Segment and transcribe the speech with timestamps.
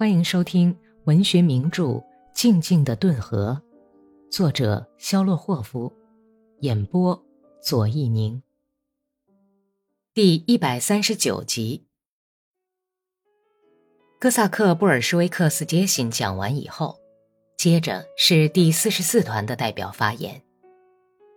[0.00, 0.74] 欢迎收听
[1.04, 1.84] 文学名著
[2.32, 3.60] 《静静的顿河》，
[4.32, 5.92] 作者肖洛霍夫，
[6.60, 7.22] 演播
[7.62, 8.42] 左一宁。
[10.14, 11.84] 第一百三十九集，
[14.18, 16.98] 哥萨克布尔什维克斯杰辛讲完以后，
[17.58, 20.40] 接着是第四十四团的代表发言。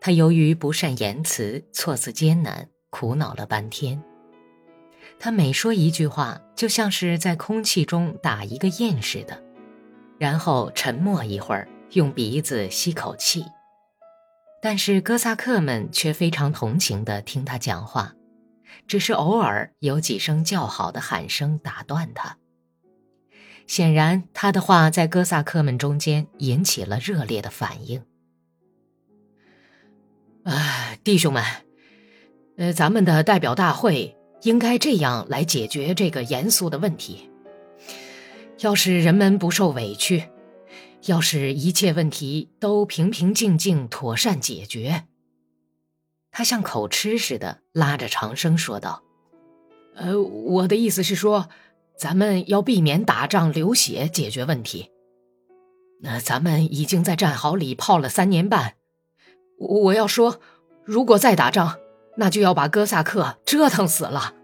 [0.00, 4.00] 他由于不善言辞，措辞艰难，苦恼了半天。
[5.18, 9.42] 他每说一句话，就像是在空气中打一个印似的，
[10.18, 13.44] 然后沉默一会儿，用鼻子吸口气。
[14.60, 18.14] 但是哥萨克们却非常同情地听他讲话，
[18.86, 22.36] 只是偶尔有几声叫好的喊声打断他。
[23.66, 28.02] 显然，他的话在哥萨克们中间引起了热烈的反应。
[30.44, 31.42] 哎，弟兄们，
[32.58, 34.16] 呃，咱们的代表大会。
[34.44, 37.28] 应该这样来解决这个严肃的问题。
[38.60, 40.24] 要是人们不受委屈，
[41.06, 45.04] 要是一切问题都平平静静、妥善解决，
[46.30, 49.02] 他像口吃似的拉着长生说道
[49.96, 51.48] ：“呃，我的意思是说，
[51.98, 54.90] 咱们要避免打仗流血解决问题。
[56.02, 58.74] 那咱们已经在战壕里泡了三年半，
[59.58, 60.38] 我要说，
[60.84, 61.78] 如果再打仗。”
[62.16, 64.34] 那就要把哥萨克折腾死了。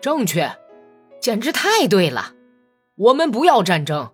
[0.00, 0.56] 正确，
[1.20, 2.34] 简直太对了。
[2.96, 4.12] 我们不要战争，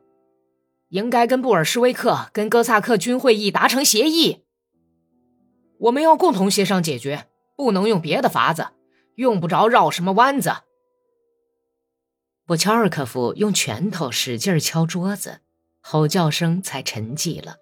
[0.89, 4.45] 应该跟布尔什维克、跟哥萨克军会议达成协议。
[5.79, 8.69] 我们要共同协商解决，不能用别的法子，
[9.17, 10.53] 用不着绕什么弯子。
[12.47, 15.41] 布乔尔科夫用拳头使劲敲桌子，
[15.81, 17.57] 吼叫声才沉寂了。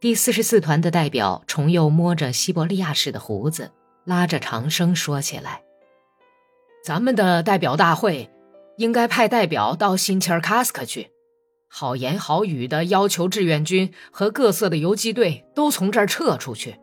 [0.00, 3.72] 第四十四团的代表重又摸着西伯利亚式的胡子，
[4.04, 5.62] 拉着长声说起来
[6.84, 8.30] ：“咱们的代表大会
[8.76, 11.10] 应该派代表到新切尔卡斯克去，
[11.68, 16.78] 好言好语的要求志愿军和各色的游击队都从这儿撤出去。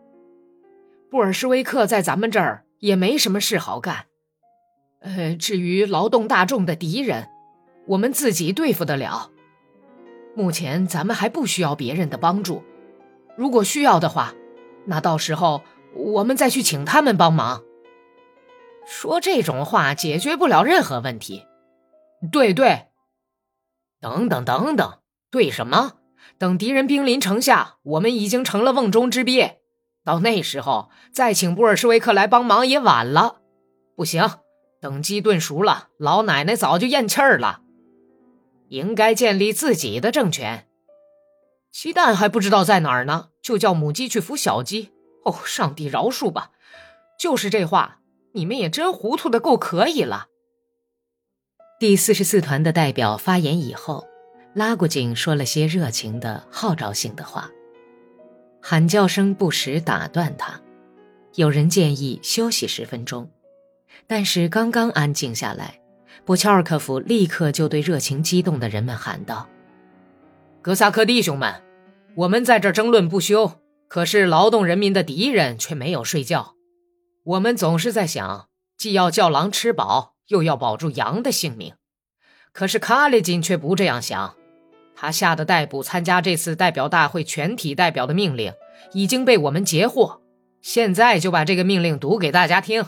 [1.11, 4.05] 布尔什维克在咱们这儿也没什么事好干。
[5.01, 7.27] 呃，至于劳动大众的敌人，
[7.85, 9.29] 我们自己对付得了。
[10.35, 12.63] 目前咱们还不需要别人的帮助。”
[13.41, 14.35] 如果需要的话，
[14.85, 15.63] 那到时候
[15.95, 17.63] 我们再去请他们帮忙。
[18.85, 21.47] 说这种话解决不了任何问题。
[22.31, 22.89] 对对，
[23.99, 24.99] 等等等等，
[25.31, 25.93] 对什么？
[26.37, 29.59] 等敌人兵临城下，我们已经成了瓮中之鳖。
[30.05, 33.37] 到那时候再请布尔什维克来帮忙也晚了。
[33.95, 34.23] 不行，
[34.79, 37.61] 等鸡炖熟了，老奶奶早就咽气儿了。
[38.67, 40.67] 应该建立自己的政权。
[41.71, 44.91] 鸡蛋还不知道在哪儿呢，就叫母鸡去孵小鸡。
[45.23, 46.51] 哦，上帝饶恕吧！
[47.19, 47.99] 就是这话，
[48.31, 50.27] 你们也真糊涂的够可以了。
[51.79, 54.07] 第四十四团的代表发言以后，
[54.55, 57.51] 拉古井说了些热情的号召性的话，
[58.61, 60.59] 喊叫声不时打断他。
[61.35, 63.29] 有人建议休息十分钟，
[64.07, 65.79] 但是刚刚安静下来，
[66.25, 69.47] 布乔尔科夫立刻就对热情激动的人们喊道。
[70.61, 71.61] 哥萨克弟兄们，
[72.15, 73.53] 我们在这争论不休，
[73.87, 76.55] 可是劳动人民的敌人却没有睡觉。
[77.23, 81.73] 我们总是在想，既要叫狼吃饱，又要保住羊的性命。
[82.51, 84.35] 可是卡列金却不这样想，
[84.95, 88.53] 他下的逮捕参加这次代表大会全体代表的命令
[88.91, 90.21] 已经被我们截获，
[90.61, 92.85] 现在就把这个命令读给大家听。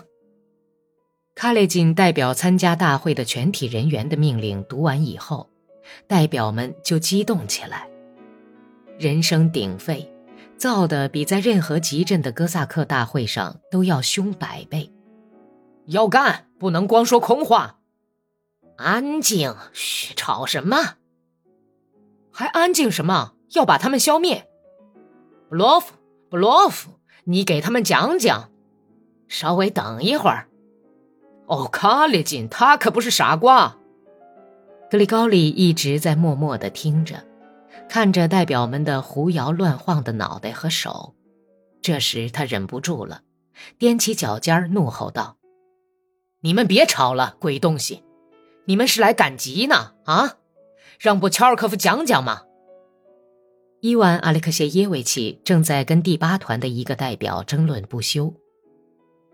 [1.34, 5.50] 卡列金代表参加大会的全体人员的命令读完以后。
[6.08, 7.90] 代表们就激动起来，
[8.98, 10.12] 人声鼎沸，
[10.58, 14.92] 造的比在任何集镇的哥萨克大会上都要凶百倍。
[15.88, 17.80] 要干，不能光说空话。
[18.78, 20.96] 安静，嘘，吵什么？
[22.32, 23.34] 还安静什么？
[23.54, 24.48] 要把他们消灭。
[25.50, 25.94] 布洛夫，
[26.30, 26.92] 布洛夫，
[27.26, 28.50] 你给他们讲讲。
[29.28, 30.48] 稍微等一会儿。
[31.48, 33.78] 哦，卡列金，他可不是傻瓜。
[34.90, 37.24] 格里高利一直在默默地听着，
[37.94, 41.14] 看着代表们的胡摇乱晃的脑袋和手。
[41.80, 43.22] 这时他忍不住了，
[43.78, 45.38] 踮起脚尖怒吼道
[46.42, 48.02] ：“你们别吵了，鬼东西！
[48.66, 49.92] 你们是来赶集呢？
[50.06, 50.38] 啊，
[51.00, 52.42] 让布乔尔科夫讲讲嘛。”
[53.82, 58.34] 伊万·阿列克谢耶维奇正在跟第八团的一个代表争论不休。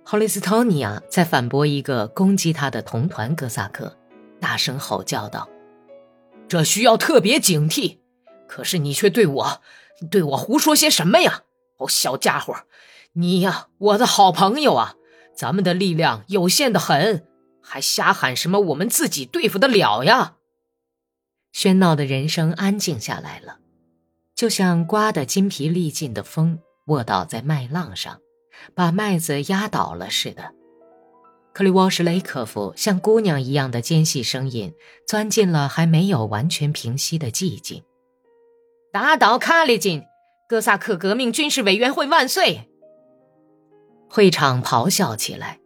[0.04, 3.96] 霍利斯托尼亚在反驳一个攻击他的同团哥萨克。
[4.42, 5.48] 大声吼叫道
[6.50, 8.00] ：“这需要特别警惕，
[8.50, 9.62] 可是你却对我，
[10.10, 11.44] 对我胡说些什么呀？
[11.78, 12.64] 哦，小家伙，
[13.14, 14.96] 你呀，我的好朋友啊，
[15.36, 17.26] 咱们的力量有限的很，
[17.62, 18.60] 还瞎喊什么？
[18.60, 20.38] 我们自己对付得了呀？
[21.54, 23.60] 喧闹的人声安静下来了，
[24.36, 28.20] 就像刮得筋疲力尽的风卧倒在麦浪上，
[28.74, 30.56] 把麦子压倒了似的。
[31.54, 34.74] 克里沃什雷科夫像姑娘一样的尖细声音
[35.08, 37.84] 钻进了还没有完全平息的寂静。
[38.92, 40.06] 打倒卡里金，
[40.48, 42.68] 哥萨克革命军事委员会万岁！
[44.10, 45.60] 会场咆哮起来，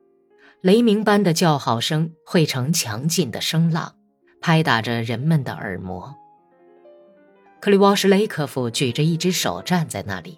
[0.60, 3.96] 雷鸣般的叫好声汇成强劲的声浪，
[4.42, 6.14] 拍打着人们的耳膜。
[7.62, 10.38] 克里沃什雷科夫举着一只手站在那里，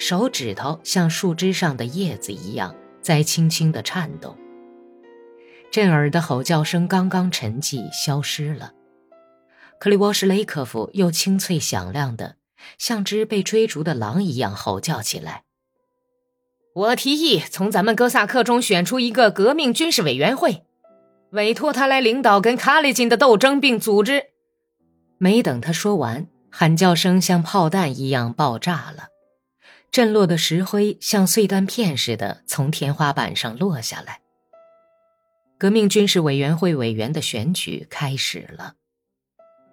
[0.00, 4.36] 手指头像树枝上的叶子一样在轻轻地颤动。
[5.70, 8.72] 震耳的吼叫声刚刚沉寂，消失了。
[9.80, 12.36] 克里沃什雷科夫又清脆响亮的，
[12.78, 15.44] 像只被追逐的狼一样吼叫起来
[16.74, 20.64] ：“我提议从咱们哥萨克中选出一个革命军事委员会，
[21.30, 24.30] 委托他来领导跟卡里金的斗争，并组织……”
[25.18, 29.08] 没等他说完，喊叫声像炮弹一样爆炸了，
[29.92, 34.20] 震落的石灰像碎弹片似的从天花板上落下来。
[35.56, 38.74] 革命军事委员会委员的选举开始了。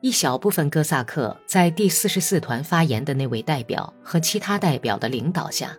[0.02, 5.76] 一小部分哥萨克在第四十四团发言的那位代表和其他代表的领导下，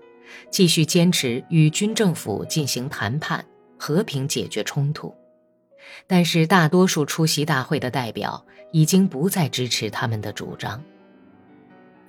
[0.50, 3.44] 继续坚持与军政府进行谈判，
[3.78, 5.14] 和平解决冲突。
[6.08, 10.82] 但是，大多数出席大会的代表已经不再支持他们的主张。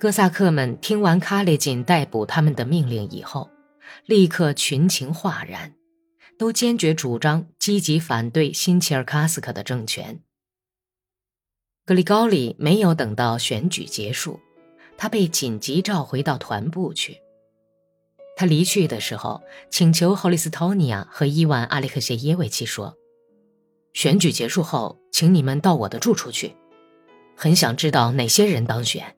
[0.00, 3.48] 哥萨克们听完卡列金逮捕他们的命令以后，
[4.06, 5.74] 立刻群情哗然，
[6.36, 10.20] 都坚决主张积极反对新切尔卡斯克的政权。
[11.88, 14.38] 格里高利没有等到选举结束，
[14.98, 17.16] 他被紧急召回到团部去。
[18.36, 19.40] 他离去的时候，
[19.70, 22.94] 请求霍利斯托尼亚和伊万阿列克谢耶维奇说
[23.94, 26.54] ：“选举结束后，请你们到我的住处去，
[27.34, 29.16] 很想知道哪些人当选。”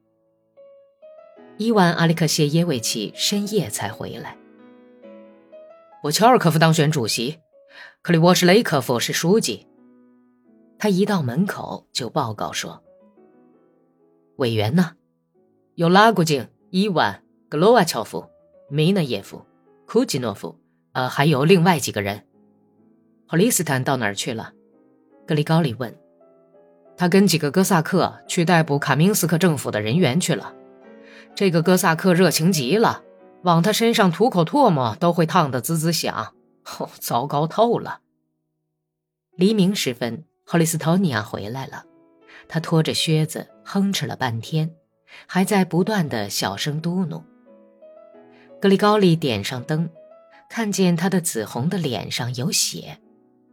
[1.58, 4.36] 伊万阿列克谢耶维奇深夜才回来。
[6.04, 7.40] 我乔尔科夫当选主席，
[8.00, 9.66] 克里沃什雷科夫是书记。
[10.80, 12.82] 他一到门口就报告说
[14.36, 14.92] ：“委员呢？
[15.74, 18.24] 有拉古金、伊万、格罗瓦乔夫、
[18.70, 19.44] 米纳耶夫、
[19.86, 20.58] 库吉诺夫，
[20.92, 22.26] 呃，还有另外几个人。
[23.28, 24.54] 霍利斯坦到哪儿去了？”
[25.28, 25.94] 格里高利问。
[26.96, 30.54] 他跟几个哥萨克去逮捕卡明斯克政府的人员去了。
[31.34, 33.04] 这个哥萨克热情极了，
[33.42, 36.34] 往他身上吐口唾沫都会烫得滋滋响。
[36.78, 38.00] 哦，糟糕透了！
[39.36, 40.24] 黎明时分。
[40.50, 41.84] 霍利斯托尼亚回来了，
[42.48, 44.74] 他拖着靴子哼哧了半天，
[45.28, 47.22] 还在不断的小声嘟哝。
[48.60, 49.88] 格里高利点上灯，
[50.48, 52.98] 看见他的紫红的脸上有血，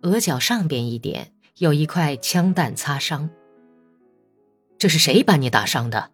[0.01, 3.29] 额角上边一点有一块枪弹擦伤。
[4.79, 6.09] 这是谁把你打伤的？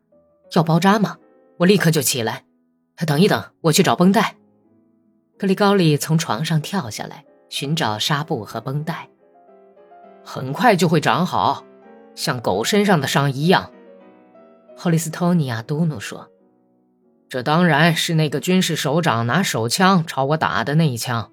[0.53, 1.17] 要包扎吗？
[1.59, 2.43] 我立刻就起来。
[3.07, 4.35] 等一等，我去找绷带。
[5.37, 9.07] 格里高利从床上跳下来，寻找纱布和绷带。
[10.23, 11.63] 很快就会长好，
[12.15, 13.71] 像狗身上的伤一样。
[14.75, 16.29] 霍利斯托尼亚嘟哝说
[17.29, 21.31] ：“这当然是那个军事首长拿手枪朝我打的那一枪。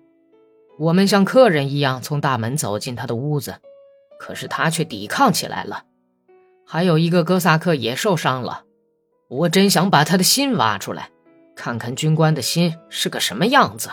[0.78, 3.56] 我们像客人一样从大门走进他的屋子，
[4.18, 5.84] 可是他却抵抗起来了。
[6.66, 8.64] 还有一个哥萨克也受伤了。
[9.28, 11.10] 我真想把他的心挖出来，
[11.54, 13.90] 看看军官的心是个什么样子。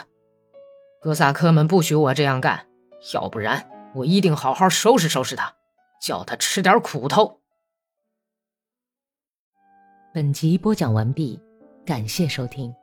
[1.01, 2.65] 哥萨克们不许我这样干，
[3.13, 5.55] 要不然……”我一定好好收拾收拾他，
[6.01, 7.41] 叫他吃点苦头。
[10.13, 11.39] 本集播讲完毕，
[11.85, 12.73] 感谢收听。